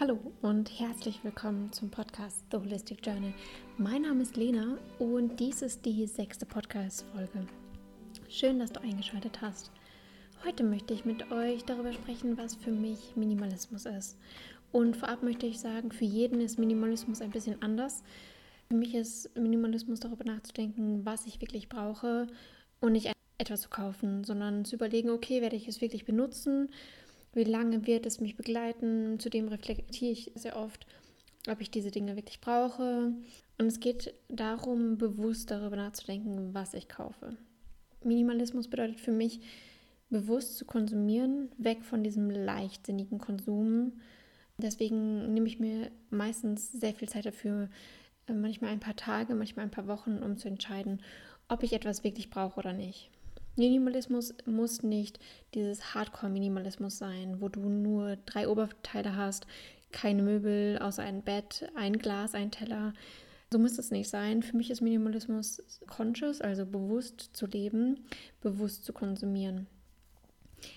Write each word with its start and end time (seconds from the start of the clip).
Hallo 0.00 0.18
und 0.40 0.80
herzlich 0.80 1.22
willkommen 1.24 1.70
zum 1.72 1.90
Podcast 1.90 2.46
The 2.50 2.56
Holistic 2.56 3.04
Journal. 3.04 3.34
Mein 3.76 4.00
Name 4.00 4.22
ist 4.22 4.34
Lena 4.34 4.78
und 4.98 5.38
dies 5.38 5.60
ist 5.60 5.84
die 5.84 6.06
sechste 6.06 6.46
Podcast-Folge. 6.46 7.46
Schön, 8.26 8.60
dass 8.60 8.72
du 8.72 8.80
eingeschaltet 8.80 9.42
hast. 9.42 9.70
Heute 10.42 10.64
möchte 10.64 10.94
ich 10.94 11.04
mit 11.04 11.30
euch 11.30 11.66
darüber 11.66 11.92
sprechen, 11.92 12.38
was 12.38 12.54
für 12.54 12.70
mich 12.70 13.14
Minimalismus 13.14 13.84
ist. 13.84 14.16
Und 14.72 14.96
vorab 14.96 15.22
möchte 15.22 15.44
ich 15.44 15.60
sagen, 15.60 15.92
für 15.92 16.06
jeden 16.06 16.40
ist 16.40 16.58
Minimalismus 16.58 17.20
ein 17.20 17.30
bisschen 17.30 17.60
anders. 17.60 18.02
Für 18.68 18.76
mich 18.76 18.94
ist 18.94 19.36
Minimalismus 19.36 20.00
darüber 20.00 20.24
nachzudenken, 20.24 21.04
was 21.04 21.26
ich 21.26 21.42
wirklich 21.42 21.68
brauche 21.68 22.26
und 22.80 22.92
nicht 22.92 23.12
etwas 23.36 23.60
zu 23.60 23.68
kaufen, 23.68 24.24
sondern 24.24 24.64
zu 24.64 24.76
überlegen, 24.76 25.10
okay, 25.10 25.42
werde 25.42 25.56
ich 25.56 25.68
es 25.68 25.82
wirklich 25.82 26.06
benutzen 26.06 26.70
wie 27.32 27.44
lange 27.44 27.86
wird 27.86 28.06
es 28.06 28.20
mich 28.20 28.36
begleiten? 28.36 29.18
Zudem 29.18 29.48
reflektiere 29.48 30.12
ich 30.12 30.32
sehr 30.34 30.56
oft, 30.56 30.86
ob 31.48 31.60
ich 31.60 31.70
diese 31.70 31.90
Dinge 31.90 32.16
wirklich 32.16 32.40
brauche. 32.40 33.12
Und 33.58 33.66
es 33.66 33.80
geht 33.80 34.14
darum, 34.28 34.98
bewusst 34.98 35.50
darüber 35.50 35.76
nachzudenken, 35.76 36.54
was 36.54 36.74
ich 36.74 36.88
kaufe. 36.88 37.36
Minimalismus 38.02 38.68
bedeutet 38.68 39.00
für 39.00 39.12
mich, 39.12 39.40
bewusst 40.08 40.56
zu 40.56 40.64
konsumieren, 40.64 41.50
weg 41.56 41.84
von 41.84 42.02
diesem 42.02 42.30
leichtsinnigen 42.30 43.18
Konsum. 43.18 44.00
Deswegen 44.58 45.32
nehme 45.32 45.46
ich 45.46 45.60
mir 45.60 45.90
meistens 46.10 46.72
sehr 46.72 46.94
viel 46.94 47.08
Zeit 47.08 47.26
dafür, 47.26 47.68
äh, 48.26 48.32
manchmal 48.32 48.70
ein 48.70 48.80
paar 48.80 48.96
Tage, 48.96 49.34
manchmal 49.34 49.66
ein 49.66 49.70
paar 49.70 49.86
Wochen, 49.86 50.18
um 50.22 50.36
zu 50.36 50.48
entscheiden, 50.48 51.00
ob 51.48 51.62
ich 51.62 51.72
etwas 51.72 52.04
wirklich 52.04 52.30
brauche 52.30 52.58
oder 52.58 52.72
nicht. 52.72 53.10
Minimalismus 53.56 54.34
muss 54.46 54.82
nicht 54.82 55.18
dieses 55.54 55.94
Hardcore-Minimalismus 55.94 56.98
sein, 56.98 57.40
wo 57.40 57.48
du 57.48 57.60
nur 57.60 58.16
drei 58.26 58.48
Oberteile 58.48 59.16
hast, 59.16 59.46
keine 59.92 60.22
Möbel 60.22 60.78
außer 60.78 61.02
ein 61.02 61.22
Bett, 61.22 61.70
ein 61.74 61.98
Glas, 61.98 62.34
ein 62.34 62.50
Teller. 62.50 62.94
So 63.52 63.58
muss 63.58 63.78
es 63.78 63.90
nicht 63.90 64.08
sein. 64.08 64.42
Für 64.42 64.56
mich 64.56 64.70
ist 64.70 64.80
Minimalismus 64.80 65.62
conscious, 65.88 66.40
also 66.40 66.64
bewusst 66.64 67.30
zu 67.32 67.46
leben, 67.46 67.98
bewusst 68.40 68.84
zu 68.84 68.92
konsumieren. 68.92 69.66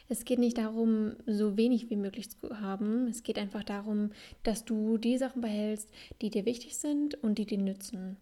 Es 0.09 0.25
geht 0.25 0.39
nicht 0.39 0.57
darum, 0.57 1.13
so 1.27 1.57
wenig 1.57 1.89
wie 1.89 1.95
möglich 1.95 2.29
zu 2.31 2.59
haben. 2.59 3.07
Es 3.07 3.23
geht 3.23 3.37
einfach 3.37 3.63
darum, 3.63 4.11
dass 4.43 4.65
du 4.65 4.97
die 4.97 5.17
Sachen 5.17 5.41
behältst, 5.41 5.89
die 6.21 6.29
dir 6.29 6.45
wichtig 6.45 6.77
sind 6.77 7.21
und 7.21 7.37
die 7.37 7.45
dir 7.45 7.57
nützen. 7.57 8.17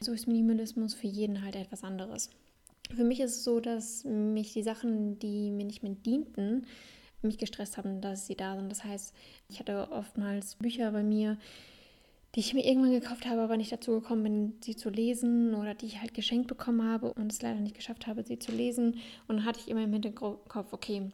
So 0.00 0.12
ist 0.12 0.26
Minimalismus 0.26 0.94
für 0.94 1.06
jeden 1.06 1.42
halt 1.42 1.56
etwas 1.56 1.84
anderes. 1.84 2.30
Für 2.94 3.04
mich 3.04 3.20
ist 3.20 3.36
es 3.36 3.44
so, 3.44 3.60
dass 3.60 4.04
mich 4.04 4.52
die 4.52 4.62
Sachen, 4.62 5.18
die 5.18 5.50
mir 5.50 5.64
nicht 5.64 5.82
mehr 5.82 5.94
dienten, 5.94 6.66
mich 7.22 7.38
gestresst 7.38 7.76
haben, 7.78 8.00
dass 8.00 8.26
sie 8.26 8.36
da 8.36 8.56
sind. 8.56 8.70
Das 8.70 8.84
heißt, 8.84 9.14
ich 9.48 9.58
hatte 9.58 9.90
oftmals 9.90 10.56
Bücher 10.56 10.92
bei 10.92 11.02
mir, 11.02 11.38
die 12.34 12.40
ich 12.40 12.52
mir 12.52 12.64
irgendwann 12.64 12.92
gekauft 12.92 13.26
habe, 13.26 13.40
aber 13.40 13.56
nicht 13.56 13.72
dazu 13.72 13.92
gekommen 13.92 14.22
bin, 14.22 14.52
sie 14.60 14.76
zu 14.76 14.90
lesen 14.90 15.54
oder 15.54 15.74
die 15.74 15.86
ich 15.86 16.00
halt 16.00 16.14
geschenkt 16.14 16.48
bekommen 16.48 16.82
habe 16.82 17.12
und 17.12 17.32
es 17.32 17.42
leider 17.42 17.60
nicht 17.60 17.76
geschafft 17.76 18.06
habe, 18.06 18.24
sie 18.24 18.38
zu 18.38 18.52
lesen. 18.52 18.96
Und 19.28 19.36
dann 19.36 19.44
hatte 19.44 19.60
ich 19.60 19.68
immer 19.68 19.84
im 19.84 19.92
Hinterkopf, 19.92 20.72
okay, 20.72 21.10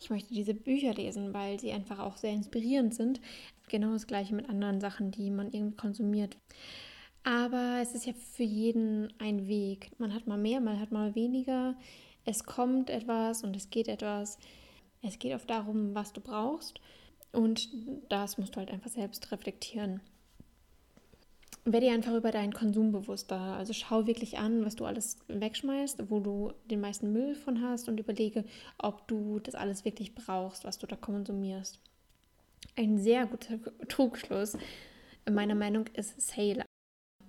ich 0.00 0.10
möchte 0.10 0.34
diese 0.34 0.54
Bücher 0.54 0.92
lesen, 0.92 1.32
weil 1.32 1.60
sie 1.60 1.72
einfach 1.72 2.00
auch 2.00 2.16
sehr 2.16 2.32
inspirierend 2.32 2.94
sind. 2.94 3.20
Genau 3.68 3.92
das 3.92 4.06
gleiche 4.06 4.34
mit 4.34 4.48
anderen 4.48 4.80
Sachen, 4.80 5.10
die 5.12 5.30
man 5.30 5.52
irgendwie 5.52 5.76
konsumiert. 5.76 6.36
Aber 7.24 7.78
es 7.80 7.94
ist 7.94 8.04
ja 8.06 8.12
für 8.12 8.42
jeden 8.42 9.12
ein 9.18 9.48
Weg. 9.48 9.90
Man 9.98 10.14
hat 10.14 10.26
mal 10.26 10.38
mehr, 10.38 10.60
man 10.60 10.78
hat 10.78 10.92
mal 10.92 11.14
weniger. 11.14 11.74
Es 12.26 12.44
kommt 12.44 12.90
etwas 12.90 13.42
und 13.42 13.56
es 13.56 13.70
geht 13.70 13.88
etwas. 13.88 14.38
Es 15.02 15.18
geht 15.18 15.34
oft 15.34 15.48
darum, 15.48 15.94
was 15.94 16.12
du 16.12 16.20
brauchst. 16.20 16.80
Und 17.32 17.68
das 18.10 18.38
musst 18.38 18.54
du 18.54 18.58
halt 18.58 18.70
einfach 18.70 18.90
selbst 18.90 19.32
reflektieren. 19.32 20.00
Werde 21.64 21.86
dir 21.86 21.94
einfach 21.94 22.12
über 22.12 22.30
deinen 22.30 22.52
Konsum 22.52 22.92
bewusster. 22.92 23.38
Also 23.38 23.72
schau 23.72 24.06
wirklich 24.06 24.36
an, 24.36 24.66
was 24.66 24.76
du 24.76 24.84
alles 24.84 25.16
wegschmeißt, 25.28 26.10
wo 26.10 26.20
du 26.20 26.52
den 26.70 26.82
meisten 26.82 27.10
Müll 27.10 27.34
von 27.34 27.62
hast 27.62 27.88
und 27.88 27.98
überlege, 27.98 28.44
ob 28.76 29.08
du 29.08 29.38
das 29.38 29.54
alles 29.54 29.86
wirklich 29.86 30.14
brauchst, 30.14 30.64
was 30.64 30.78
du 30.78 30.86
da 30.86 30.96
konsumierst. 30.96 31.80
Ein 32.76 32.98
sehr 32.98 33.26
guter 33.26 33.58
Trugschluss, 33.88 34.58
meiner 35.30 35.54
Meinung 35.54 35.86
ist 35.94 36.20
Sale. 36.20 36.66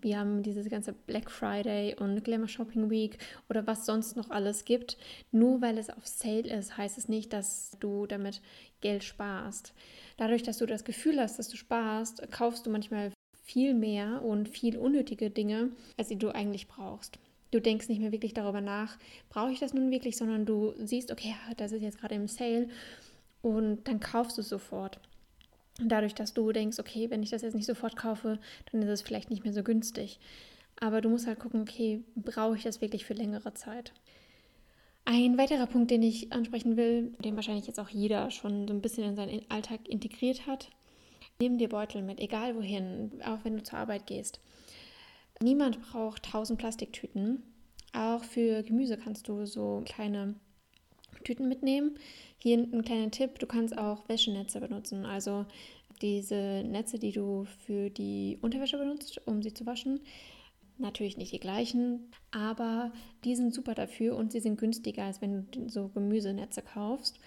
Wir 0.05 0.19
haben 0.19 0.43
dieses 0.43 0.69
ganze 0.69 0.93
Black 0.93 1.31
Friday 1.31 1.95
und 1.95 2.23
Glamour 2.23 2.47
Shopping 2.47 2.91
Week 2.91 3.17
oder 3.49 3.65
was 3.65 3.87
sonst 3.87 4.15
noch 4.15 4.29
alles 4.29 4.63
gibt. 4.63 4.99
Nur 5.31 5.61
weil 5.61 5.79
es 5.79 5.89
auf 5.89 6.05
Sale 6.05 6.47
ist, 6.47 6.77
heißt 6.77 6.99
es 6.99 7.09
nicht, 7.09 7.33
dass 7.33 7.75
du 7.79 8.05
damit 8.05 8.39
Geld 8.81 9.03
sparst. 9.03 9.73
Dadurch, 10.17 10.43
dass 10.43 10.59
du 10.59 10.67
das 10.67 10.83
Gefühl 10.83 11.19
hast, 11.19 11.39
dass 11.39 11.47
du 11.47 11.57
sparst, 11.57 12.21
kaufst 12.31 12.67
du 12.67 12.69
manchmal 12.69 13.13
viel 13.45 13.73
mehr 13.73 14.21
und 14.21 14.47
viel 14.47 14.77
unnötige 14.77 15.31
Dinge, 15.31 15.71
als 15.97 16.09
die 16.09 16.19
du 16.19 16.29
eigentlich 16.29 16.67
brauchst. 16.67 17.17
Du 17.49 17.59
denkst 17.59 17.89
nicht 17.89 17.99
mehr 17.99 18.11
wirklich 18.11 18.35
darüber 18.35 18.61
nach, 18.61 18.99
brauche 19.29 19.53
ich 19.53 19.59
das 19.59 19.73
nun 19.73 19.89
wirklich, 19.89 20.17
sondern 20.17 20.45
du 20.45 20.75
siehst, 20.77 21.11
okay, 21.11 21.33
das 21.57 21.71
ist 21.71 21.81
jetzt 21.81 21.97
gerade 21.99 22.13
im 22.13 22.27
Sale 22.27 22.69
und 23.41 23.87
dann 23.87 23.99
kaufst 23.99 24.37
du 24.37 24.41
es 24.41 24.49
sofort 24.49 24.99
dadurch, 25.79 26.15
dass 26.15 26.33
du 26.33 26.51
denkst, 26.51 26.79
okay, 26.79 27.09
wenn 27.09 27.23
ich 27.23 27.29
das 27.29 27.41
jetzt 27.41 27.55
nicht 27.55 27.65
sofort 27.65 27.95
kaufe, 27.95 28.39
dann 28.71 28.81
ist 28.81 28.89
es 28.89 29.01
vielleicht 29.01 29.29
nicht 29.29 29.43
mehr 29.43 29.53
so 29.53 29.63
günstig. 29.63 30.19
Aber 30.79 31.01
du 31.01 31.09
musst 31.09 31.27
halt 31.27 31.39
gucken, 31.39 31.61
okay, 31.61 32.03
brauche 32.15 32.55
ich 32.55 32.63
das 32.63 32.81
wirklich 32.81 33.05
für 33.05 33.13
längere 33.13 33.53
Zeit? 33.53 33.93
Ein 35.05 35.37
weiterer 35.37 35.67
Punkt, 35.67 35.91
den 35.91 36.01
ich 36.01 36.33
ansprechen 36.33 36.77
will, 36.77 37.13
den 37.23 37.35
wahrscheinlich 37.35 37.67
jetzt 37.67 37.79
auch 37.79 37.89
jeder 37.89 38.31
schon 38.31 38.67
so 38.67 38.73
ein 38.73 38.81
bisschen 38.81 39.03
in 39.03 39.15
seinen 39.15 39.41
Alltag 39.49 39.87
integriert 39.87 40.47
hat, 40.47 40.71
nimm 41.39 41.57
dir 41.57 41.69
Beutel 41.69 42.01
mit, 42.01 42.19
egal 42.19 42.55
wohin, 42.55 43.11
auch 43.23 43.39
wenn 43.43 43.55
du 43.55 43.63
zur 43.63 43.79
Arbeit 43.79 44.07
gehst. 44.07 44.39
Niemand 45.41 45.81
braucht 45.81 46.23
tausend 46.23 46.59
Plastiktüten. 46.59 47.43
Auch 47.93 48.23
für 48.23 48.63
Gemüse 48.63 48.97
kannst 48.97 49.27
du 49.27 49.45
so 49.45 49.83
kleine 49.85 50.35
Tüten 51.25 51.49
mitnehmen. 51.49 51.97
Hier 52.37 52.57
ein 52.57 52.85
kleiner 52.85 53.11
Tipp, 53.11 53.39
du 53.39 53.47
kannst 53.47 53.77
auch 53.77 54.07
Wäschenetze 54.07 54.61
benutzen. 54.61 55.05
Also 55.05 55.45
diese 56.01 56.63
Netze, 56.65 56.99
die 56.99 57.11
du 57.11 57.45
für 57.65 57.89
die 57.89 58.37
Unterwäsche 58.41 58.77
benutzt, 58.77 59.21
um 59.25 59.41
sie 59.41 59.53
zu 59.53 59.65
waschen. 59.65 59.99
Natürlich 60.77 61.17
nicht 61.17 61.31
die 61.33 61.39
gleichen, 61.39 62.11
aber 62.31 62.91
die 63.23 63.35
sind 63.35 63.53
super 63.53 63.75
dafür 63.75 64.15
und 64.15 64.31
sie 64.31 64.41
sind 64.41 64.59
günstiger, 64.59 65.05
als 65.05 65.21
wenn 65.21 65.49
du 65.51 65.69
so 65.69 65.87
Gemüsenetze 65.89 66.61
kaufst. 66.61 67.17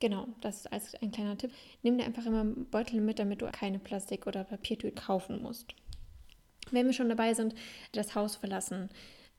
Genau, 0.00 0.28
das 0.40 0.58
ist 0.58 0.72
als 0.72 0.94
ein 1.02 1.10
kleiner 1.10 1.36
Tipp. 1.36 1.50
Nimm 1.82 1.98
dir 1.98 2.04
einfach 2.04 2.24
immer 2.24 2.44
Beutel 2.44 3.00
mit, 3.00 3.18
damit 3.18 3.42
du 3.42 3.50
keine 3.50 3.80
Plastik- 3.80 4.28
oder 4.28 4.44
Papiertüte 4.44 4.94
kaufen 4.94 5.42
musst. 5.42 5.74
Wenn 6.70 6.86
wir 6.86 6.92
schon 6.92 7.08
dabei 7.08 7.34
sind, 7.34 7.54
das 7.92 8.14
Haus 8.14 8.36
verlassen, 8.36 8.90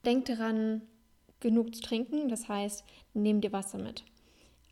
denk 0.04 0.26
daran, 0.26 0.82
genug 1.40 1.74
zu 1.74 1.82
trinken. 1.82 2.28
Das 2.28 2.48
heißt, 2.48 2.84
nimm 3.14 3.40
dir 3.40 3.52
Wasser 3.52 3.78
mit. 3.78 4.04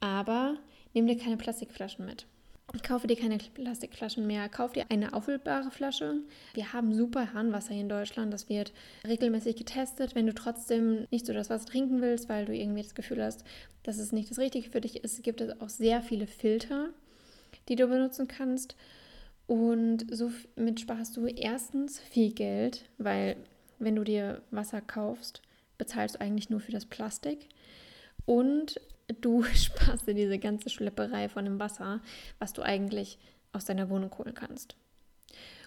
Aber 0.01 0.57
nimm 0.95 1.07
dir 1.07 1.17
keine 1.17 1.37
Plastikflaschen 1.37 2.05
mit. 2.05 2.27
Kaufe 2.83 3.07
dir 3.07 3.17
keine 3.17 3.39
Plastikflaschen 3.39 4.27
mehr, 4.27 4.47
kauf 4.51 4.73
dir 4.73 4.85
eine 4.91 5.15
auffüllbare 5.15 5.71
Flasche. 5.71 6.17
Wir 6.53 6.75
haben 6.75 6.93
super 6.93 7.33
Harnwasser 7.33 7.73
hier 7.73 7.81
in 7.81 7.89
Deutschland, 7.89 8.31
das 8.31 8.51
wird 8.51 8.75
regelmäßig 9.07 9.57
getestet. 9.57 10.15
Wenn 10.15 10.27
du 10.27 10.35
trotzdem 10.35 11.07
nicht 11.11 11.25
so 11.25 11.33
das 11.33 11.49
Wasser 11.49 11.65
trinken 11.65 12.03
willst, 12.03 12.29
weil 12.29 12.45
du 12.45 12.55
irgendwie 12.55 12.83
das 12.83 12.95
Gefühl 12.95 13.25
hast, 13.25 13.43
dass 13.85 13.97
es 13.97 14.13
nicht 14.13 14.31
das 14.31 14.39
Richtige 14.39 14.69
für 14.69 14.83
dich 14.83 15.03
ist, 15.03 15.23
gibt 15.23 15.41
es 15.41 15.59
auch 15.63 15.71
sehr 15.71 16.03
viele 16.03 16.27
Filter, 16.27 16.91
die 17.71 17.77
du 17.77 17.87
benutzen 17.87 18.29
kannst. 18.29 18.77
Und 19.47 20.05
somit 20.11 20.79
sparst 20.79 21.17
du 21.17 21.27
erstens 21.27 21.99
viel 21.99 22.35
Geld, 22.35 22.85
weil 22.99 23.37
wenn 23.79 23.97
du 23.97 24.05
dir 24.05 24.43
Wasser 24.51 24.83
kaufst, 24.83 25.41
bezahlst 25.79 26.17
du 26.17 26.21
eigentlich 26.21 26.51
nur 26.51 26.61
für 26.61 26.73
das 26.73 26.87
Plastik. 26.87 27.49
Und 28.27 28.81
du 29.21 29.43
sparst 29.55 30.07
dir 30.07 30.15
diese 30.15 30.39
ganze 30.39 30.71
Schlepperei 30.71 31.29
von 31.29 31.45
dem 31.45 31.59
Wasser, 31.59 32.01
was 32.39 32.53
du 32.53 32.63
eigentlich 32.63 33.19
aus 33.53 33.65
deiner 33.65 33.89
Wohnung 33.89 34.17
holen 34.19 34.35
kannst. 34.35 34.77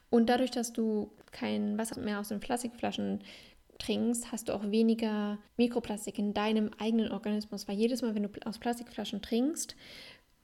Und 0.09 0.29
dadurch, 0.29 0.51
dass 0.51 0.73
du 0.73 1.09
kein 1.31 1.77
Wasser 1.77 1.99
mehr 1.99 2.19
aus 2.19 2.27
den 2.27 2.41
Plastikflaschen 2.41 3.23
trinkst, 3.79 4.31
hast 4.31 4.49
du 4.49 4.53
auch 4.53 4.69
weniger 4.69 5.39
Mikroplastik 5.57 6.19
in 6.19 6.33
deinem 6.33 6.69
eigenen 6.77 7.11
Organismus, 7.11 7.67
weil 7.67 7.77
jedes 7.77 8.01
Mal, 8.01 8.13
wenn 8.13 8.23
du 8.23 8.29
aus 8.45 8.59
Plastikflaschen 8.59 9.21
trinkst, 9.21 9.75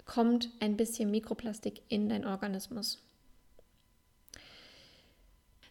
kommt 0.05 0.49
ein 0.61 0.77
bisschen 0.77 1.11
Mikroplastik 1.11 1.81
in 1.89 2.09
deinen 2.09 2.25
Organismus. 2.25 3.03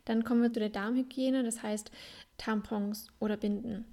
Dann 0.07 0.25
kommen 0.25 0.43
wir 0.43 0.53
zu 0.53 0.61
der 0.61 0.71
Darmhygiene, 0.71 1.45
das 1.45 1.63
heißt 1.63 1.91
Tampons 2.39 3.09
oder 3.21 3.37
Binden. 3.37 3.85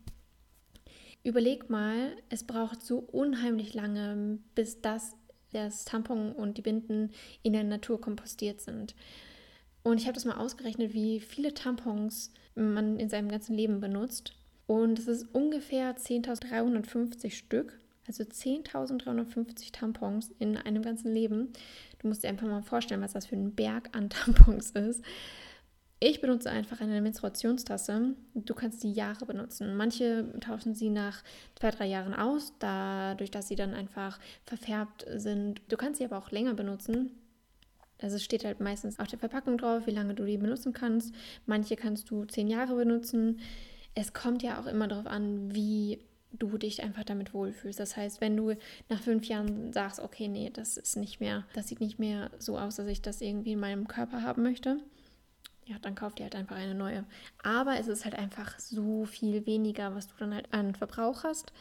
Überleg 1.24 1.70
mal, 1.70 2.16
es 2.30 2.44
braucht 2.44 2.82
so 2.82 3.00
unheimlich 3.00 3.74
lange, 3.74 4.40
bis 4.56 4.82
das, 4.82 5.16
das 5.52 5.86
Tampon 5.86 6.32
und 6.32 6.58
die 6.58 6.62
Binden 6.62 7.12
in 7.44 7.54
der 7.54 7.64
Natur 7.64 8.00
kompostiert 8.00 8.62
sind. 8.62 8.96
Und 9.84 10.00
ich 10.00 10.06
habe 10.06 10.14
das 10.14 10.26
mal 10.26 10.38
ausgerechnet, 10.38 10.94
wie 10.94 11.20
viele 11.20 11.54
Tampons 11.54 12.32
man 12.56 13.00
in 13.00 13.10
seinem 13.10 13.30
ganzen 13.30 13.56
Leben 13.56 13.80
benutzt. 13.80 14.34
Und 14.66 15.00
es 15.00 15.08
ist 15.08 15.28
ungefähr 15.34 15.96
10.350 15.96 17.32
Stück. 17.32 17.80
Also 18.06 18.24
10.350 18.24 19.72
Tampons 19.72 20.32
in 20.40 20.58
einem 20.58 20.84
ganzen 20.84 21.14
Leben. 21.14 21.54
Du 22.00 22.08
musst 22.10 22.24
dir 22.24 22.30
einfach 22.30 22.48
mal 22.48 22.62
vorstellen, 22.62 23.02
was 23.02 23.14
das 23.14 23.28
für 23.28 23.36
ein 23.36 23.56
Berg 23.56 23.90
an 23.94 24.10
Tampons 24.10 24.72
ist. 24.72 25.04
Ich 26.06 26.20
benutze 26.20 26.50
einfach 26.50 26.82
eine 26.82 27.00
Menstruationstasse. 27.00 28.14
Du 28.36 28.54
kannst 28.54 28.84
die 28.84 28.92
Jahre 28.92 29.26
benutzen. 29.26 29.74
Manche 29.78 30.38
tauschen 30.42 30.76
sie 30.76 30.90
nach 30.90 31.24
zwei, 31.56 31.72
drei 31.72 31.86
Jahren 31.86 32.14
aus, 32.14 32.52
dadurch, 32.60 33.32
dass 33.32 33.48
sie 33.48 33.56
dann 33.56 33.74
einfach 33.74 34.20
verfärbt 34.44 35.06
sind. 35.16 35.62
Du 35.70 35.78
kannst 35.78 36.00
sie 36.00 36.06
aber 36.06 36.18
auch 36.18 36.30
länger 36.30 36.56
benutzen. 36.56 37.12
Also 38.02 38.18
es 38.18 38.24
steht 38.26 38.44
halt 38.44 38.60
meistens 38.60 39.00
auf 39.00 39.08
der 39.08 39.18
Verpackung 39.18 39.58
drauf, 39.58 39.88
wie 39.88 39.92
lange 39.92 40.14
du 40.14 40.26
die 40.26 40.38
benutzen 40.38 40.74
kannst. 40.74 41.16
Manche 41.46 41.78
kannst 41.78 42.12
du 42.12 42.26
zehn 42.26 42.50
Jahre 42.50 42.76
benutzen. 42.76 43.40
Es 43.96 44.12
kommt 44.12 44.44
ja 44.44 44.60
auch 44.60 44.66
immer 44.66 44.90
darauf 44.90 45.08
an, 45.08 45.56
wie 45.56 46.00
du 46.34 46.58
dich 46.58 46.84
einfach 46.84 47.06
damit 47.06 47.34
wohlfühlst. 47.34 47.80
Das 47.80 47.96
heißt, 47.96 48.20
wenn 48.20 48.36
du 48.36 48.56
nach 48.90 49.00
fünf 49.00 49.24
Jahren 49.28 49.72
sagst, 49.72 50.02
okay, 50.02 50.28
nee, 50.28 50.50
das 50.52 50.76
ist 50.76 50.98
nicht 50.98 51.22
mehr, 51.22 51.46
das 51.54 51.70
sieht 51.70 51.80
nicht 51.80 51.98
mehr 51.98 52.30
so 52.40 52.60
aus, 52.60 52.76
dass 52.76 52.88
ich 52.88 53.02
das 53.02 53.22
irgendwie 53.22 53.54
in 53.54 53.60
meinem 53.62 53.88
Körper 53.88 54.22
haben 54.22 54.44
möchte, 54.44 54.80
ja, 55.66 55.78
dann 55.82 55.96
kauft 55.96 56.20
ihr 56.20 56.26
halt 56.26 56.36
einfach 56.36 56.56
eine 56.56 56.76
neue. 56.76 57.06
Aber 57.42 57.80
es 57.80 57.88
ist 57.88 58.06
halt 58.06 58.16
einfach 58.16 58.60
so 58.60 59.06
viel 59.06 59.46
weniger, 59.46 59.96
was 59.96 60.08
du 60.08 60.14
dann 60.18 60.34
halt 60.34 60.52
an 60.54 60.76
Verbrauch 60.76 61.24
hast. 61.24 61.54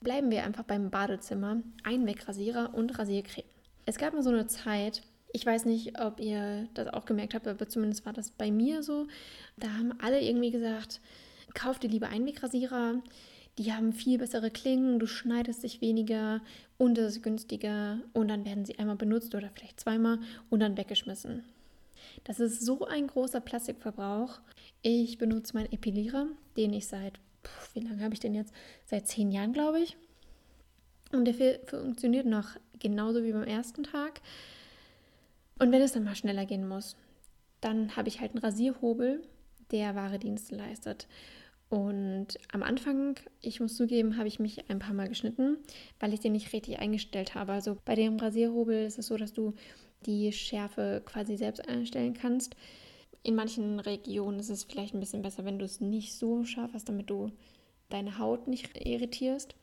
Bleiben 0.00 0.30
wir 0.30 0.44
einfach 0.44 0.64
beim 0.64 0.90
Badezimmer. 0.90 1.62
Einwegrasierer 1.84 2.74
und 2.74 2.98
Rasiercreme. 2.98 3.46
Es 3.84 3.98
gab 3.98 4.14
mal 4.14 4.22
so 4.22 4.30
eine 4.30 4.46
Zeit, 4.46 5.02
ich 5.32 5.46
weiß 5.46 5.64
nicht, 5.64 6.00
ob 6.00 6.18
ihr 6.18 6.68
das 6.74 6.88
auch 6.88 7.04
gemerkt 7.04 7.34
habt, 7.34 7.46
aber 7.46 7.68
zumindest 7.68 8.04
war 8.06 8.12
das 8.12 8.30
bei 8.30 8.50
mir 8.50 8.82
so. 8.82 9.06
Da 9.56 9.68
haben 9.68 9.94
alle 10.00 10.20
irgendwie 10.20 10.50
gesagt, 10.50 11.00
kauf 11.54 11.78
dir 11.78 11.90
lieber 11.90 12.08
Einwegrasierer. 12.08 13.02
Die 13.58 13.72
haben 13.72 13.92
viel 13.92 14.18
bessere 14.18 14.50
Klingen, 14.50 14.98
du 14.98 15.06
schneidest 15.06 15.62
dich 15.62 15.80
weniger 15.80 16.42
und 16.76 16.98
es 16.98 17.16
ist 17.16 17.22
günstiger 17.22 18.00
und 18.12 18.28
dann 18.28 18.44
werden 18.44 18.66
sie 18.66 18.78
einmal 18.78 18.96
benutzt 18.96 19.34
oder 19.34 19.48
vielleicht 19.54 19.80
zweimal 19.80 20.18
und 20.50 20.60
dann 20.60 20.76
weggeschmissen. 20.76 21.42
Das 22.24 22.40
ist 22.40 22.64
so 22.64 22.86
ein 22.86 23.06
großer 23.06 23.40
Plastikverbrauch. 23.40 24.40
Ich 24.82 25.18
benutze 25.18 25.54
meinen 25.54 25.72
Epilierer, 25.72 26.26
den 26.56 26.72
ich 26.72 26.86
seit, 26.86 27.18
pf, 27.44 27.74
wie 27.74 27.80
lange 27.80 28.02
habe 28.02 28.14
ich 28.14 28.20
den 28.20 28.34
jetzt? 28.34 28.52
Seit 28.84 29.06
zehn 29.08 29.30
Jahren, 29.30 29.52
glaube 29.52 29.80
ich. 29.80 29.96
Und 31.12 31.24
der 31.24 31.60
funktioniert 31.66 32.26
noch 32.26 32.48
genauso 32.78 33.22
wie 33.22 33.32
beim 33.32 33.44
ersten 33.44 33.84
Tag. 33.84 34.20
Und 35.58 35.72
wenn 35.72 35.82
es 35.82 35.92
dann 35.92 36.04
mal 36.04 36.16
schneller 36.16 36.46
gehen 36.46 36.68
muss, 36.68 36.96
dann 37.60 37.96
habe 37.96 38.08
ich 38.08 38.20
halt 38.20 38.32
einen 38.32 38.44
Rasierhobel, 38.44 39.22
der 39.70 39.94
wahre 39.94 40.18
Dienste 40.18 40.54
leistet. 40.54 41.06
Und 41.68 42.38
am 42.52 42.62
Anfang, 42.62 43.18
ich 43.40 43.58
muss 43.60 43.76
zugeben, 43.76 44.16
habe 44.16 44.28
ich 44.28 44.38
mich 44.38 44.70
ein 44.70 44.78
paar 44.78 44.94
Mal 44.94 45.08
geschnitten, 45.08 45.56
weil 45.98 46.12
ich 46.12 46.20
den 46.20 46.32
nicht 46.32 46.52
richtig 46.52 46.78
eingestellt 46.78 47.34
habe. 47.34 47.52
Also 47.52 47.76
bei 47.84 47.94
dem 47.94 48.18
Rasierhobel 48.18 48.84
ist 48.86 48.98
es 48.98 49.06
so, 49.06 49.16
dass 49.16 49.32
du 49.32 49.54
die 50.04 50.32
Schärfe 50.32 51.02
quasi 51.04 51.36
selbst 51.36 51.68
einstellen 51.68 52.14
kannst. 52.14 52.56
In 53.22 53.34
manchen 53.34 53.80
Regionen 53.80 54.38
ist 54.38 54.50
es 54.50 54.64
vielleicht 54.64 54.94
ein 54.94 55.00
bisschen 55.00 55.22
besser, 55.22 55.44
wenn 55.44 55.58
du 55.58 55.64
es 55.64 55.80
nicht 55.80 56.14
so 56.14 56.44
scharf 56.44 56.70
hast, 56.74 56.88
damit 56.88 57.10
du 57.10 57.32
deine 57.88 58.18
Haut 58.18 58.46
nicht 58.46 58.70
irritierst. 58.86 59.54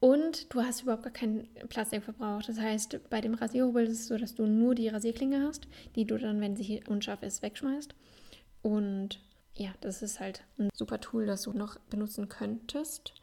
Und 0.00 0.52
du 0.52 0.62
hast 0.62 0.82
überhaupt 0.82 1.04
gar 1.04 1.12
keinen 1.12 1.48
Plastik 1.68 2.04
verbraucht. 2.04 2.48
Das 2.48 2.58
heißt, 2.58 3.08
bei 3.08 3.20
dem 3.20 3.34
Rasierhobel 3.34 3.86
ist 3.86 4.00
es 4.00 4.06
so, 4.08 4.18
dass 4.18 4.34
du 4.34 4.46
nur 4.46 4.74
die 4.74 4.88
Rasierklinge 4.88 5.42
hast, 5.46 5.66
die 5.94 6.04
du 6.04 6.18
dann, 6.18 6.40
wenn 6.40 6.56
sie 6.56 6.82
unscharf 6.86 7.22
ist, 7.22 7.42
wegschmeißt. 7.42 7.94
Und 8.62 9.20
ja, 9.54 9.70
das 9.80 10.02
ist 10.02 10.20
halt 10.20 10.44
ein 10.58 10.68
super 10.74 11.00
Tool, 11.00 11.26
das 11.26 11.42
du 11.42 11.52
noch 11.52 11.78
benutzen 11.90 12.28
könntest. 12.28 13.14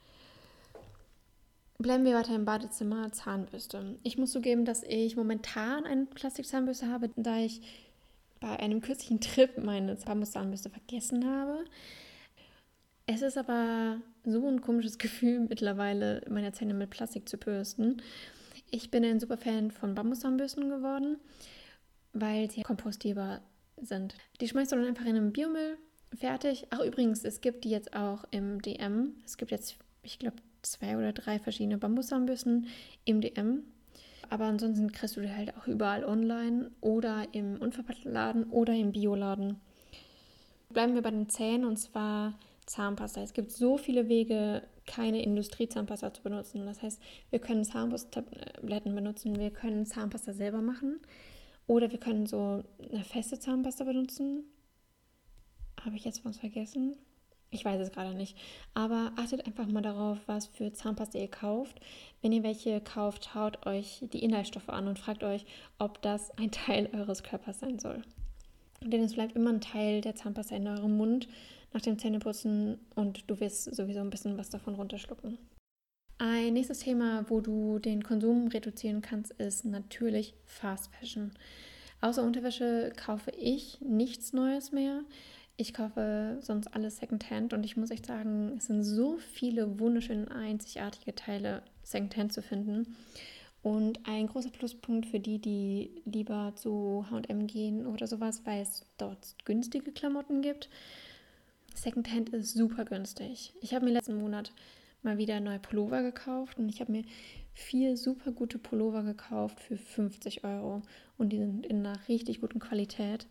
Bleiben 1.83 2.05
wir 2.05 2.15
weiter 2.15 2.33
im 2.33 2.45
Badezimmer, 2.45 3.11
Zahnbürste. 3.11 3.97
Ich 4.03 4.17
muss 4.17 4.31
zugeben, 4.31 4.63
dass 4.63 4.83
ich 4.83 5.17
momentan 5.17 5.83
eine 5.83 6.05
Plastikzahnbürste 6.05 6.87
habe, 6.89 7.09
da 7.17 7.39
ich 7.39 7.61
bei 8.39 8.57
einem 8.57 8.79
kürzlichen 8.79 9.19
Trip 9.19 9.61
meine 9.61 9.93
Bambuszahnbürste 9.95 10.69
vergessen 10.69 11.29
habe. 11.29 11.65
Es 13.05 13.21
ist 13.21 13.37
aber 13.37 13.97
so 14.23 14.47
ein 14.47 14.61
komisches 14.61 14.97
Gefühl 14.97 15.41
mittlerweile, 15.41 16.21
meine 16.29 16.53
Zähne 16.53 16.73
mit 16.73 16.89
Plastik 16.89 17.27
zu 17.27 17.37
bürsten. 17.37 18.01
Ich 18.71 18.89
bin 18.89 19.03
ein 19.03 19.19
super 19.19 19.37
Fan 19.37 19.69
von 19.69 19.93
Bambuszahnbürsten 19.93 20.69
geworden, 20.69 21.17
weil 22.13 22.49
sie 22.49 22.61
kompostierbar 22.61 23.41
sind. 23.81 24.15
Die 24.39 24.47
schmeißt 24.47 24.71
du 24.71 24.77
dann 24.77 24.85
einfach 24.85 25.05
in 25.05 25.17
einen 25.17 25.33
Biomüll, 25.33 25.77
fertig. 26.17 26.65
Ach 26.69 26.79
übrigens, 26.79 27.25
es 27.25 27.41
gibt 27.41 27.65
die 27.65 27.71
jetzt 27.71 27.93
auch 27.93 28.23
im 28.31 28.61
DM. 28.61 29.15
Es 29.25 29.35
gibt 29.35 29.51
jetzt, 29.51 29.75
ich 30.01 30.17
glaube, 30.17 30.37
zwei 30.63 30.97
oder 30.97 31.13
drei 31.13 31.39
verschiedene 31.39 31.77
Bambuszahnbürsten 31.77 32.67
im 33.05 33.21
DM. 33.21 33.63
Aber 34.29 34.45
ansonsten 34.45 34.91
kriegst 34.91 35.15
du 35.15 35.21
die 35.21 35.31
halt 35.31 35.55
auch 35.57 35.67
überall 35.67 36.03
online 36.03 36.71
oder 36.81 37.27
im 37.33 37.61
Unverpacktladen 37.61 38.45
oder 38.45 38.73
im 38.73 38.91
Bioladen. 38.91 39.59
Bleiben 40.69 40.95
wir 40.95 41.03
bei 41.03 41.11
den 41.11 41.29
Zähnen 41.29 41.65
und 41.65 41.77
zwar 41.77 42.33
Zahnpasta. 42.65 43.21
Es 43.21 43.33
gibt 43.33 43.51
so 43.51 43.77
viele 43.77 44.09
Wege, 44.09 44.63
keine 44.85 45.21
Industriezahnpasta 45.21 46.13
zu 46.13 46.23
benutzen. 46.23 46.65
Das 46.65 46.81
heißt, 46.81 47.01
wir 47.29 47.39
können 47.39 47.63
Zahnpasta-Tabletten 47.63 48.95
benutzen, 48.95 49.39
wir 49.39 49.51
können 49.51 49.85
Zahnpasta 49.85 50.33
selber 50.33 50.61
machen 50.61 50.99
oder 51.67 51.91
wir 51.91 51.99
können 51.99 52.25
so 52.25 52.63
eine 52.91 53.03
feste 53.03 53.39
Zahnpasta 53.39 53.83
benutzen. 53.83 54.43
Habe 55.81 55.95
ich 55.95 56.05
jetzt 56.05 56.25
was 56.25 56.37
vergessen? 56.37 56.95
Ich 57.53 57.63
weiß 57.63 57.79
es 57.79 57.91
gerade 57.91 58.15
nicht. 58.15 58.35
Aber 58.73 59.11
achtet 59.15 59.45
einfach 59.45 59.67
mal 59.67 59.83
darauf, 59.83 60.17
was 60.25 60.47
für 60.47 60.73
Zahnpasta 60.73 61.19
ihr 61.19 61.29
kauft. 61.29 61.79
Wenn 62.21 62.31
ihr 62.31 62.43
welche 62.43 62.81
kauft, 62.81 63.29
schaut 63.31 63.65
euch 63.67 64.03
die 64.11 64.23
Inhaltsstoffe 64.23 64.69
an 64.69 64.87
und 64.87 64.97
fragt 64.97 65.23
euch, 65.23 65.45
ob 65.77 66.01
das 66.01 66.31
ein 66.37 66.51
Teil 66.51 66.89
eures 66.93 67.21
Körpers 67.21 67.59
sein 67.59 67.77
soll. 67.77 68.01
Denn 68.81 69.03
es 69.03 69.13
bleibt 69.13 69.35
immer 69.35 69.51
ein 69.51 69.61
Teil 69.61 70.01
der 70.01 70.15
Zahnpasta 70.15 70.55
in 70.55 70.67
eurem 70.67 70.97
Mund 70.97 71.27
nach 71.73 71.81
dem 71.81 71.99
Zähneputzen 71.99 72.79
und 72.95 73.29
du 73.29 73.39
wirst 73.39 73.73
sowieso 73.73 73.99
ein 73.99 74.09
bisschen 74.09 74.37
was 74.37 74.49
davon 74.49 74.75
runterschlucken. 74.75 75.37
Ein 76.17 76.53
nächstes 76.53 76.79
Thema, 76.79 77.25
wo 77.29 77.39
du 77.39 77.79
den 77.79 78.03
Konsum 78.03 78.47
reduzieren 78.47 79.01
kannst, 79.01 79.31
ist 79.33 79.65
natürlich 79.65 80.33
Fast 80.45 80.93
Fashion. 80.95 81.31
Außer 82.01 82.23
Unterwäsche 82.23 82.91
kaufe 82.95 83.31
ich 83.31 83.79
nichts 83.81 84.33
Neues 84.33 84.71
mehr. 84.71 85.03
Ich 85.55 85.73
kaufe 85.73 86.39
sonst 86.41 86.67
alles 86.73 86.97
Secondhand 86.97 87.53
und 87.53 87.63
ich 87.63 87.77
muss 87.77 87.91
echt 87.91 88.07
sagen, 88.07 88.55
es 88.57 88.65
sind 88.65 88.83
so 88.83 89.17
viele 89.17 89.79
wunderschöne, 89.79 90.31
einzigartige 90.31 91.13
Teile 91.13 91.61
Secondhand 91.83 92.33
zu 92.33 92.41
finden. 92.41 92.95
Und 93.61 93.99
ein 94.05 94.27
großer 94.27 94.49
Pluspunkt 94.49 95.05
für 95.05 95.19
die, 95.19 95.39
die 95.39 96.01
lieber 96.05 96.53
zu 96.55 97.05
HM 97.09 97.47
gehen 97.47 97.85
oder 97.85 98.07
sowas, 98.07 98.41
weil 98.45 98.61
es 98.61 98.85
dort 98.97 99.35
günstige 99.45 99.91
Klamotten 99.91 100.41
gibt. 100.41 100.69
Secondhand 101.75 102.29
ist 102.29 102.53
super 102.53 102.83
günstig. 102.83 103.53
Ich 103.61 103.73
habe 103.73 103.85
mir 103.85 103.91
letzten 103.91 104.17
Monat 104.17 104.51
mal 105.03 105.17
wieder 105.17 105.39
neue 105.39 105.59
Pullover 105.59 106.01
gekauft 106.01 106.57
und 106.57 106.67
ich 106.67 106.81
habe 106.81 106.91
mir 106.91 107.03
vier 107.53 107.95
super 107.95 108.31
gute 108.31 108.57
Pullover 108.57 109.03
gekauft 109.03 109.59
für 109.59 109.77
50 109.77 110.43
Euro 110.43 110.81
und 111.17 111.29
die 111.29 111.37
sind 111.37 111.65
in 111.65 111.85
einer 111.85 112.07
richtig 112.07 112.41
guten 112.41 112.59
Qualität. 112.59 113.27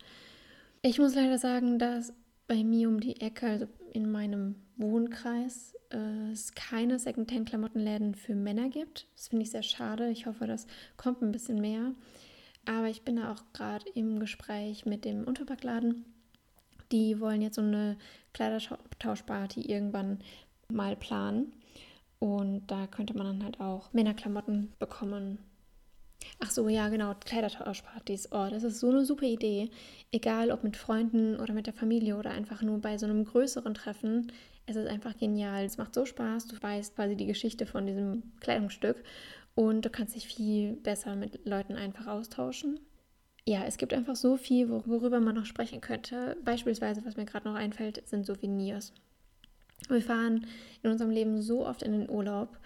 Ich 0.85 0.99
muss 0.99 1.15
leider 1.15 1.37
sagen, 1.37 1.79
dass 1.79 2.13
bei 2.45 2.61
mir 2.61 2.89
um 2.89 2.99
die 2.99 3.21
Ecke, 3.21 3.47
also 3.47 3.67
in 3.93 4.11
meinem 4.11 4.55
Wohnkreis, 4.75 5.73
äh, 5.91 6.31
es 6.33 6.55
keine 6.55 6.99
Secondhand-Klamottenläden 6.99 8.15
für 8.15 8.35
Männer 8.35 8.67
gibt. 8.67 9.07
Das 9.15 9.29
finde 9.29 9.43
ich 9.43 9.51
sehr 9.51 9.63
schade. 9.63 10.09
Ich 10.09 10.25
hoffe, 10.25 10.45
das 10.45 10.67
kommt 10.97 11.21
ein 11.21 11.31
bisschen 11.31 11.61
mehr. 11.61 11.93
Aber 12.65 12.89
ich 12.89 13.03
bin 13.03 13.15
da 13.15 13.31
auch 13.31 13.43
gerade 13.53 13.85
im 13.95 14.19
Gespräch 14.19 14.85
mit 14.85 15.05
dem 15.05 15.23
Unterpackladen. 15.23 16.03
Die 16.91 17.21
wollen 17.21 17.41
jetzt 17.41 17.55
so 17.55 17.61
eine 17.61 17.97
Kleidertauschparty 18.33 19.61
irgendwann 19.61 20.19
mal 20.67 20.97
planen. 20.97 21.53
Und 22.19 22.67
da 22.67 22.87
könnte 22.87 23.15
man 23.17 23.27
dann 23.27 23.43
halt 23.45 23.61
auch 23.61 23.93
Männerklamotten 23.93 24.73
bekommen 24.79 25.37
Ach 26.39 26.51
so, 26.51 26.67
ja, 26.69 26.89
genau, 26.89 27.13
Kleidertauschpartys. 27.25 28.29
Oh, 28.31 28.47
das 28.49 28.63
ist 28.63 28.79
so 28.79 28.89
eine 28.89 29.05
super 29.05 29.25
Idee. 29.25 29.69
Egal 30.11 30.51
ob 30.51 30.63
mit 30.63 30.77
Freunden 30.77 31.39
oder 31.39 31.53
mit 31.53 31.67
der 31.67 31.73
Familie 31.73 32.17
oder 32.17 32.31
einfach 32.31 32.61
nur 32.61 32.79
bei 32.79 32.97
so 32.97 33.05
einem 33.05 33.25
größeren 33.25 33.73
Treffen. 33.73 34.31
Es 34.65 34.75
ist 34.75 34.87
einfach 34.87 35.17
genial. 35.17 35.65
Es 35.65 35.77
macht 35.77 35.93
so 35.93 36.05
Spaß. 36.05 36.47
Du 36.47 36.61
weißt 36.61 36.95
quasi 36.95 37.15
die 37.15 37.27
Geschichte 37.27 37.65
von 37.65 37.85
diesem 37.85 38.23
Kleidungsstück 38.39 39.03
und 39.55 39.85
du 39.85 39.89
kannst 39.89 40.15
dich 40.15 40.27
viel 40.27 40.73
besser 40.73 41.15
mit 41.15 41.45
Leuten 41.45 41.75
einfach 41.75 42.07
austauschen. 42.07 42.79
Ja, 43.45 43.65
es 43.65 43.77
gibt 43.77 43.93
einfach 43.93 44.15
so 44.15 44.37
viel, 44.37 44.69
worüber 44.69 45.19
man 45.19 45.35
noch 45.35 45.45
sprechen 45.45 45.81
könnte. 45.81 46.37
Beispielsweise, 46.45 47.05
was 47.05 47.17
mir 47.17 47.25
gerade 47.25 47.47
noch 47.47 47.55
einfällt, 47.55 48.01
sind 48.07 48.25
Souvenirs. 48.25 48.93
Wir 49.89 50.01
fahren 50.01 50.47
in 50.81 50.91
unserem 50.91 51.11
Leben 51.11 51.41
so 51.41 51.67
oft 51.67 51.83
in 51.83 51.91
den 51.91 52.09
Urlaub 52.09 52.57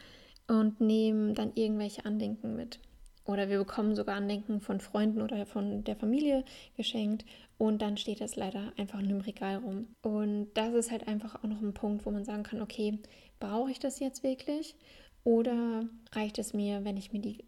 und 0.48 0.80
nehmen 0.80 1.34
dann 1.34 1.52
irgendwelche 1.56 2.06
Andenken 2.06 2.56
mit. 2.56 2.80
Oder 3.27 3.50
wir 3.50 3.60
bekommen 3.60 3.96
sogar 3.96 4.15
Andenken 4.15 4.62
von 4.62 4.79
Freunden 4.79 5.22
oder 5.22 5.46
von 5.46 5.84
der 5.84 5.96
Familie 5.96 6.43
geschenkt 6.75 7.25
und 7.57 7.81
dann 7.81 7.98
steht 7.98 8.22
das 8.22 8.36
leider 8.36 8.72
einfach 8.77 9.00
in 9.00 9.05
einem 9.05 9.22
Regal 9.22 9.57
rum. 9.57 9.88
Und 10.01 10.50
das 10.53 10.74
ist 10.74 10.91
halt 10.91 11.07
einfach 11.07 11.36
auch 11.36 11.48
noch 11.48 11.62
ein 11.62 11.74
Punkt, 11.74 12.05
wo 12.05 12.12
man 12.12 12.24
sagen 12.24 12.43
kann, 12.43 12.62
okay, 12.62 13.00
brauche 13.39 13.69
ich 13.69 13.79
das 13.79 14.00
jetzt 14.00 14.24
wirklich 14.24 14.75
oder 15.24 15.84
reicht 16.13 16.39
es 16.39 16.53
mir, 16.53 16.86
wenn 16.86 16.98
ich 16.98 17.12
mir 17.12 17.22
die 17.22 17.43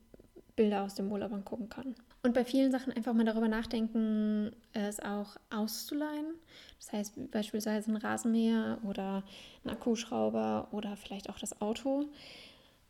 Bilder 0.55 0.83
aus 0.83 0.95
dem 0.95 1.11
Urlaub 1.11 1.31
angucken 1.31 1.69
kann? 1.69 1.95
Und 2.21 2.33
bei 2.33 2.43
vielen 2.43 2.71
Sachen 2.71 2.91
einfach 2.91 3.13
mal 3.13 3.23
darüber 3.23 3.47
nachdenken, 3.47 4.51
es 4.73 4.99
auch 4.99 5.37
auszuleihen. 5.49 6.33
Das 6.77 6.91
heißt 6.91 7.31
beispielsweise 7.31 7.91
ein 7.91 7.95
Rasenmäher 7.95 8.79
oder 8.83 9.23
ein 9.63 9.69
Akkuschrauber 9.69 10.67
oder 10.71 10.97
vielleicht 10.97 11.29
auch 11.29 11.39
das 11.39 11.61
Auto 11.61 12.09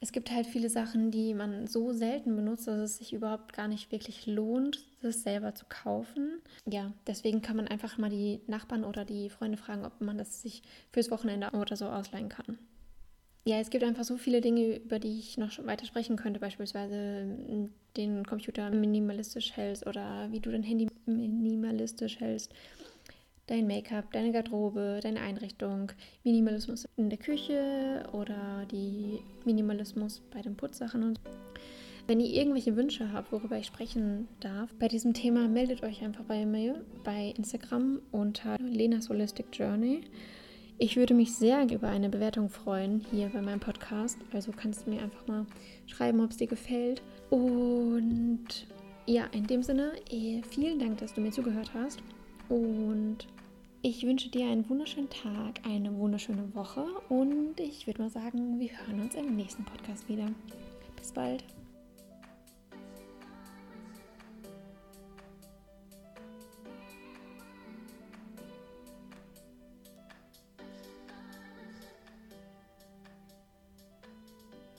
es 0.02 0.12
gibt 0.12 0.32
halt 0.32 0.48
viele 0.48 0.70
Sachen, 0.70 1.12
die 1.12 1.34
man 1.34 1.68
so 1.68 1.92
selten 1.92 2.36
benutzt, 2.36 2.68
dass 2.68 2.80
es 2.80 2.98
sich 2.98 3.14
überhaupt 3.14 3.54
gar 3.54 3.68
nicht 3.68 3.92
wirklich 3.92 4.26
lohnt, 4.28 4.86
das 5.02 5.24
selber 5.24 5.56
zu 5.56 5.66
kaufen. 5.68 6.42
Ja, 6.66 6.94
deswegen 7.06 7.42
kann 7.42 7.58
man 7.58 7.68
einfach 7.68 7.98
mal 7.98 8.10
die 8.10 8.40
Nachbarn 8.48 8.86
oder 8.86 9.04
die 9.04 9.30
Freunde 9.30 9.58
fragen, 9.58 9.86
ob 9.86 10.00
man 10.00 10.18
das 10.18 10.42
sich 10.42 10.62
fürs 10.92 11.12
Wochenende 11.12 11.50
oder 11.52 11.76
so 11.76 11.88
ausleihen 11.88 12.30
kann. 12.30 12.58
Ja, 13.46 13.58
es 13.58 13.70
gibt 13.70 13.84
einfach 13.84 14.04
so 14.04 14.18
viele 14.18 14.42
Dinge, 14.42 14.78
über 14.78 15.00
die 15.00 15.20
ich 15.20 15.38
noch 15.38 15.66
weiter 15.66 15.86
sprechen 15.86 16.16
könnte, 16.16 16.40
beispielsweise 16.40 17.22
hm, 17.22 17.74
den 17.98 18.26
Computer 18.26 18.70
minimalistisch 18.70 19.54
hältst 19.54 19.86
oder 19.86 20.32
wie 20.32 20.40
du 20.40 20.52
dein 20.52 20.64
Handy 20.64 20.88
minimalistisch 21.06 22.20
hältst 22.20 22.54
dein 23.50 23.68
Make-up, 23.68 24.12
deine 24.12 24.32
Garderobe, 24.32 25.00
deine 25.02 25.22
Einrichtung, 25.22 25.92
Minimalismus 26.24 26.88
in 26.98 27.10
der 27.10 27.20
Küche 27.20 28.04
oder 28.12 28.66
die 28.72 29.20
Minimalismus 29.46 30.22
bei 30.32 30.42
den 30.42 30.56
Putzsachen 30.56 31.04
und 31.04 31.20
wenn 32.10 32.20
ihr 32.20 32.34
irgendwelche 32.34 32.76
Wünsche 32.76 33.14
habt, 33.14 33.32
worüber 33.32 33.58
ich 33.58 33.68
sprechen 33.68 34.28
darf, 34.40 34.74
bei 34.80 34.88
diesem 34.88 35.14
Thema 35.14 35.48
meldet 35.48 35.84
euch 35.84 36.02
einfach 36.02 36.24
bei 36.24 36.44
mir 36.44 36.84
bei 37.04 37.36
Instagram 37.38 38.02
unter 38.12 38.58
Lena's 38.58 39.10
Holistic 39.10 39.46
Journey. 39.54 40.02
Ich 40.80 40.96
würde 40.96 41.14
mich 41.14 41.36
sehr 41.36 41.70
über 41.72 41.90
eine 41.90 42.10
Bewertung 42.10 42.50
freuen 42.50 43.06
hier 43.12 43.30
bei 43.30 43.42
meinem 43.42 43.60
Podcast. 43.60 44.18
Also 44.34 44.52
kannst 44.52 44.88
du 44.88 44.92
mir 44.92 45.04
einfach 45.04 45.28
mal 45.28 45.46
schreiben, 45.86 46.22
ob 46.22 46.32
es 46.32 46.38
dir 46.38 46.48
gefällt. 46.48 47.04
Und 47.30 48.48
ja, 49.06 49.26
in 49.34 49.46
dem 49.46 49.62
Sinne, 49.62 49.92
eh, 50.10 50.42
vielen 50.50 50.80
Dank, 50.80 51.00
dass 51.00 51.14
du 51.14 51.22
mir 51.22 51.32
zugehört 51.32 51.72
hast. 51.74 52.00
Und 52.48 53.09
ich 53.82 54.06
wünsche 54.06 54.30
dir 54.30 54.46
einen 54.46 54.68
wunderschönen 54.70 55.10
Tag, 55.10 55.66
eine 55.66 55.96
wunderschöne 55.96 56.54
Woche 56.54 56.86
und 57.08 57.60
ich 57.60 57.88
würde 57.88 58.02
mal 58.02 58.10
sagen, 58.10 58.60
wir 58.60 58.70
hören 58.70 59.02
uns 59.02 59.16
im 59.16 59.36
nächsten 59.36 59.64
Podcast 59.64 60.08
wieder. 60.10 60.28
Bis 60.98 61.12
bald. 61.12 61.44